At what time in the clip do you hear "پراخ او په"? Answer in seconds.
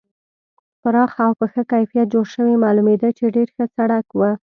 0.81-1.45